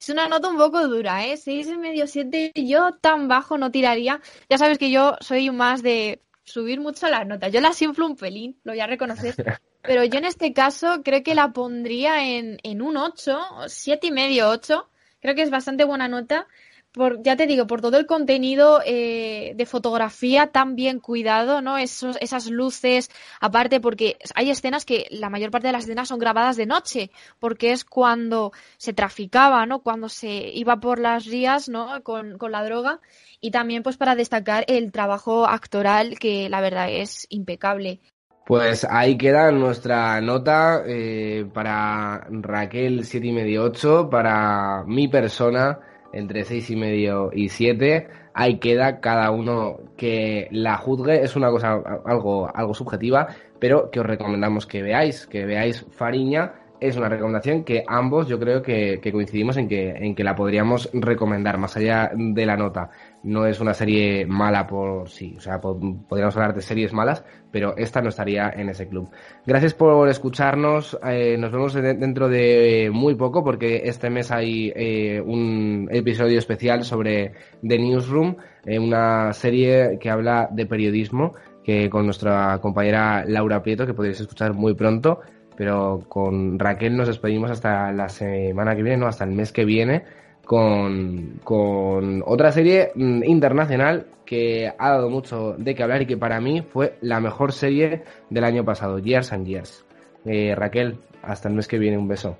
Es 0.00 0.08
una 0.10 0.28
nota 0.28 0.48
un 0.48 0.56
poco 0.56 0.86
dura, 0.86 1.26
¿eh? 1.26 1.36
Seis 1.36 1.66
y 1.66 1.76
medio, 1.76 2.06
siete. 2.06 2.52
Yo 2.54 2.92
tan 3.00 3.26
bajo 3.26 3.58
no 3.58 3.70
tiraría. 3.72 4.20
Ya 4.48 4.56
sabes 4.56 4.78
que 4.78 4.90
yo 4.90 5.16
soy 5.20 5.50
más 5.50 5.82
de 5.82 6.22
subir 6.44 6.80
mucho 6.80 7.08
las 7.08 7.26
notas. 7.26 7.52
Yo 7.52 7.60
las 7.60 7.80
inflo 7.82 8.06
un 8.06 8.16
pelín, 8.16 8.58
lo 8.62 8.72
voy 8.72 8.80
a 8.80 8.86
reconocer. 8.86 9.34
Pero 9.82 10.04
yo 10.04 10.18
en 10.18 10.24
este 10.24 10.52
caso 10.52 11.02
creo 11.04 11.22
que 11.22 11.34
la 11.34 11.52
pondría 11.52 12.24
en, 12.28 12.58
en 12.62 12.80
un 12.80 12.96
8, 12.96 13.38
siete 13.66 14.08
y 14.08 14.12
medio, 14.12 14.48
8. 14.48 14.88
Creo 15.20 15.34
que 15.34 15.42
es 15.42 15.50
bastante 15.50 15.84
buena 15.84 16.08
nota. 16.08 16.46
Por, 16.92 17.22
ya 17.22 17.36
te 17.36 17.46
digo, 17.46 17.66
por 17.66 17.80
todo 17.80 17.98
el 17.98 18.06
contenido 18.06 18.80
eh, 18.84 19.52
de 19.54 19.66
fotografía 19.66 20.48
tan 20.48 20.74
bien 20.74 21.00
cuidado, 21.00 21.60
¿no? 21.60 21.76
Esos, 21.76 22.16
esas 22.20 22.50
luces, 22.50 23.10
aparte 23.40 23.78
porque 23.78 24.16
hay 24.34 24.50
escenas 24.50 24.84
que 24.84 25.06
la 25.10 25.28
mayor 25.28 25.50
parte 25.50 25.66
de 25.66 25.72
las 25.72 25.84
escenas 25.84 26.08
son 26.08 26.18
grabadas 26.18 26.56
de 26.56 26.66
noche, 26.66 27.10
porque 27.38 27.72
es 27.72 27.84
cuando 27.84 28.52
se 28.78 28.94
traficaba, 28.94 29.66
¿no? 29.66 29.80
Cuando 29.80 30.08
se 30.08 30.28
iba 30.28 30.80
por 30.80 30.98
las 30.98 31.26
rías, 31.26 31.68
¿no? 31.68 32.02
Con, 32.02 32.38
con 32.38 32.52
la 32.52 32.64
droga. 32.64 33.00
Y 33.40 33.50
también 33.50 33.82
pues 33.82 33.96
para 33.96 34.14
destacar 34.14 34.64
el 34.66 34.90
trabajo 34.90 35.46
actoral 35.46 36.18
que 36.18 36.48
la 36.48 36.60
verdad 36.60 36.90
es 36.90 37.26
impecable. 37.28 38.00
Pues 38.48 38.86
ahí 38.88 39.18
queda 39.18 39.52
nuestra 39.52 40.22
nota 40.22 40.82
eh, 40.86 41.44
para 41.52 42.26
Raquel 42.30 43.04
7 43.04 43.26
y 43.26 43.32
medio 43.32 43.64
8, 43.64 44.08
para 44.10 44.84
mi 44.86 45.06
persona 45.06 45.78
entre 46.12 46.44
seis 46.44 46.70
y 46.70 46.76
medio 46.76 47.30
y 47.32 47.48
siete. 47.48 48.08
Ahí 48.34 48.58
queda 48.58 49.00
cada 49.00 49.30
uno 49.30 49.78
que 49.96 50.48
la 50.50 50.76
juzgue. 50.76 51.22
Es 51.22 51.36
una 51.36 51.50
cosa 51.50 51.80
algo, 52.04 52.50
algo 52.54 52.74
subjetiva, 52.74 53.28
pero 53.58 53.90
que 53.90 54.00
os 54.00 54.06
recomendamos 54.06 54.66
que 54.66 54.82
veáis, 54.82 55.26
que 55.26 55.44
veáis 55.44 55.84
Fariña. 55.90 56.54
Es 56.80 56.96
una 56.96 57.08
recomendación 57.08 57.64
que 57.64 57.82
ambos 57.86 58.28
yo 58.28 58.38
creo 58.38 58.62
que, 58.62 59.00
que 59.02 59.10
coincidimos 59.10 59.56
en 59.56 59.68
que, 59.68 59.90
en 59.90 60.14
que 60.14 60.22
la 60.22 60.36
podríamos 60.36 60.88
recomendar, 60.92 61.58
más 61.58 61.76
allá 61.76 62.10
de 62.14 62.46
la 62.46 62.56
nota. 62.56 62.90
No 63.24 63.46
es 63.46 63.60
una 63.60 63.74
serie 63.74 64.26
mala 64.26 64.66
por 64.66 65.08
sí, 65.08 65.34
o 65.36 65.40
sea, 65.40 65.60
podríamos 65.60 66.36
hablar 66.36 66.54
de 66.54 66.62
series 66.62 66.92
malas, 66.92 67.24
pero 67.50 67.76
esta 67.76 68.00
no 68.00 68.10
estaría 68.10 68.48
en 68.50 68.68
ese 68.68 68.88
club. 68.88 69.10
Gracias 69.44 69.74
por 69.74 70.08
escucharnos. 70.08 70.96
Eh, 71.04 71.36
nos 71.36 71.50
vemos 71.50 71.74
dentro 71.74 72.28
de 72.28 72.90
muy 72.92 73.16
poco 73.16 73.42
porque 73.42 73.82
este 73.84 74.08
mes 74.08 74.30
hay 74.30 74.72
eh, 74.76 75.20
un 75.20 75.88
episodio 75.90 76.38
especial 76.38 76.84
sobre 76.84 77.32
The 77.60 77.78
Newsroom, 77.78 78.36
eh, 78.64 78.78
una 78.78 79.32
serie 79.32 79.98
que 80.00 80.10
habla 80.10 80.48
de 80.52 80.66
periodismo 80.66 81.34
que 81.68 81.90
con 81.90 82.06
nuestra 82.06 82.58
compañera 82.62 83.24
Laura 83.26 83.62
Prieto, 83.62 83.84
que 83.84 83.92
podéis 83.92 84.18
escuchar 84.20 84.54
muy 84.54 84.74
pronto. 84.74 85.20
Pero 85.58 86.04
con 86.08 86.56
Raquel 86.56 86.96
nos 86.96 87.08
despedimos 87.08 87.50
hasta 87.50 87.90
la 87.90 88.08
semana 88.08 88.76
que 88.76 88.82
viene, 88.84 88.98
no, 88.98 89.08
hasta 89.08 89.24
el 89.24 89.32
mes 89.32 89.50
que 89.50 89.64
viene 89.64 90.04
con, 90.44 91.40
con 91.42 92.22
otra 92.24 92.52
serie 92.52 92.92
mm, 92.94 93.24
internacional 93.24 94.06
que 94.24 94.72
ha 94.78 94.90
dado 94.90 95.10
mucho 95.10 95.56
de 95.58 95.74
qué 95.74 95.82
hablar 95.82 96.02
y 96.02 96.06
que 96.06 96.16
para 96.16 96.40
mí 96.40 96.62
fue 96.62 96.96
la 97.00 97.18
mejor 97.18 97.52
serie 97.52 98.04
del 98.30 98.44
año 98.44 98.64
pasado, 98.64 99.00
Years 99.00 99.32
and 99.32 99.46
Years. 99.46 99.84
Eh, 100.24 100.54
Raquel, 100.54 101.00
hasta 101.22 101.48
el 101.48 101.54
mes 101.54 101.66
que 101.66 101.78
viene, 101.78 101.98
un 101.98 102.06
beso. 102.06 102.36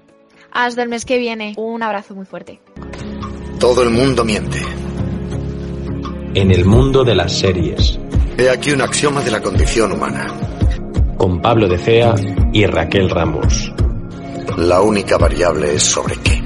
Hasta 0.52 0.84
el 0.84 0.88
mes 0.88 1.04
que 1.04 1.18
viene, 1.18 1.54
un 1.56 1.82
abrazo 1.82 2.14
muy 2.14 2.24
fuerte. 2.24 2.60
Todo 3.58 3.82
el 3.82 3.90
mundo 3.90 4.24
miente. 4.24 4.58
En 6.34 6.52
el 6.52 6.64
mundo 6.64 7.04
de 7.04 7.16
las 7.16 7.32
series. 7.32 7.98
He 8.38 8.48
aquí 8.48 8.70
un 8.70 8.80
axioma 8.80 9.22
de 9.22 9.32
la 9.32 9.42
condición 9.42 9.90
humana. 9.90 10.47
Con 11.18 11.42
Pablo 11.42 11.68
de 11.68 11.78
Cea 11.78 12.14
y 12.52 12.64
Raquel 12.64 13.10
Ramos. 13.10 13.72
La 14.56 14.80
única 14.80 15.18
variable 15.18 15.74
es 15.74 15.82
sobre 15.82 16.14
qué. 16.16 16.37